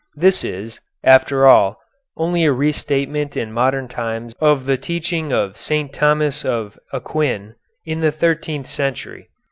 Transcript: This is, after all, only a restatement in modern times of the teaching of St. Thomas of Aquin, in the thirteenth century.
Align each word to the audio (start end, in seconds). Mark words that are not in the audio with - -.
This 0.15 0.43
is, 0.43 0.79
after 1.03 1.45
all, 1.45 1.79
only 2.17 2.43
a 2.43 2.51
restatement 2.51 3.37
in 3.37 3.53
modern 3.53 3.87
times 3.87 4.33
of 4.39 4.65
the 4.65 4.75
teaching 4.75 5.31
of 5.31 5.59
St. 5.59 5.93
Thomas 5.93 6.43
of 6.43 6.79
Aquin, 6.91 7.53
in 7.85 7.99
the 7.99 8.11
thirteenth 8.11 8.65
century. 8.67 9.29